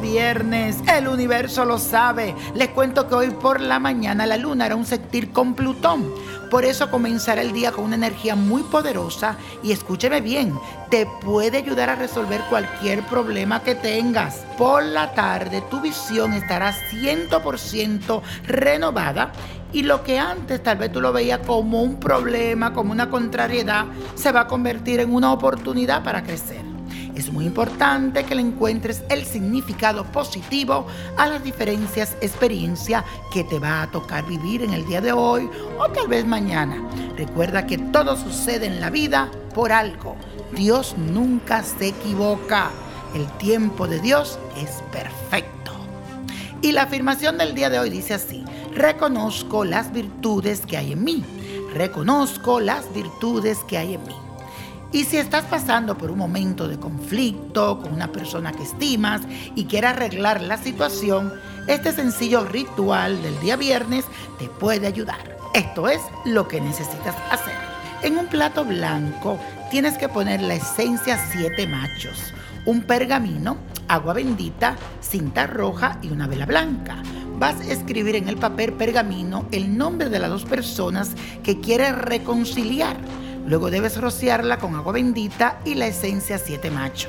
[0.00, 2.36] viernes, el universo lo sabe.
[2.54, 6.14] Les cuento que hoy por la mañana la luna era un sextil con Plutón.
[6.50, 10.54] Por eso comenzará el día con una energía muy poderosa y escúcheme bien,
[10.88, 14.44] te puede ayudar a resolver cualquier problema que tengas.
[14.56, 19.32] Por la tarde tu visión estará 100% renovada
[19.72, 23.86] y lo que antes tal vez tú lo veías como un problema, como una contrariedad,
[24.14, 26.65] se va a convertir en una oportunidad para crecer.
[27.16, 33.58] Es muy importante que le encuentres el significado positivo a las diferencias experiencias que te
[33.58, 35.48] va a tocar vivir en el día de hoy
[35.78, 36.76] o tal vez mañana.
[37.16, 40.14] Recuerda que todo sucede en la vida por algo.
[40.52, 42.70] Dios nunca se equivoca.
[43.14, 45.72] El tiempo de Dios es perfecto.
[46.60, 51.02] Y la afirmación del día de hoy dice así, reconozco las virtudes que hay en
[51.02, 51.24] mí.
[51.72, 54.25] Reconozco las virtudes que hay en mí.
[54.96, 59.20] Y si estás pasando por un momento de conflicto con una persona que estimas
[59.54, 61.34] y quieres arreglar la situación,
[61.66, 64.06] este sencillo ritual del día viernes
[64.38, 65.36] te puede ayudar.
[65.52, 67.52] Esto es lo que necesitas hacer.
[68.00, 69.38] En un plato blanco
[69.70, 72.32] tienes que poner la esencia siete machos,
[72.64, 77.02] un pergamino, agua bendita, cinta roja y una vela blanca.
[77.38, 81.10] Vas a escribir en el papel pergamino el nombre de las dos personas
[81.42, 82.96] que quieres reconciliar
[83.46, 87.08] Luego debes rociarla con agua bendita y la esencia siete macho.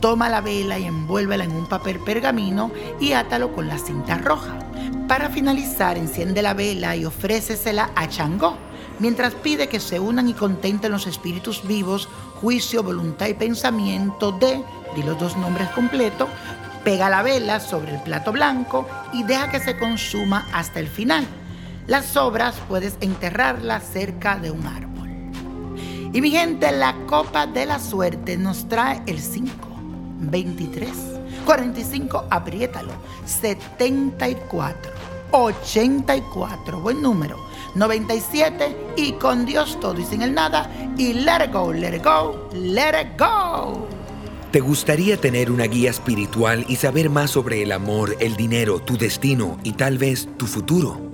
[0.00, 2.70] Toma la vela y envuélvela en un papel pergamino
[3.00, 4.58] y átalo con la cinta roja.
[5.08, 8.56] Para finalizar, enciende la vela y ofrécesela a Changó,
[8.98, 12.08] mientras pide que se unan y contenten los espíritus vivos,
[12.40, 14.62] juicio, voluntad y pensamiento de,
[14.94, 16.28] di los dos nombres completos,
[16.84, 21.24] pega la vela sobre el plato blanco y deja que se consuma hasta el final.
[21.86, 24.91] Las sobras puedes enterrarlas cerca de un árbol.
[26.14, 29.50] Y mi gente, la copa de la suerte nos trae el 5,
[30.20, 30.90] 23,
[31.46, 32.92] 45, apriétalo,
[33.24, 34.92] 74,
[35.30, 37.38] 84, buen número,
[37.76, 42.04] 97 y con Dios todo y sin el nada y let it go, let it
[42.04, 43.88] go, let it go.
[44.50, 48.98] ¿Te gustaría tener una guía espiritual y saber más sobre el amor, el dinero, tu
[48.98, 51.11] destino y tal vez tu futuro?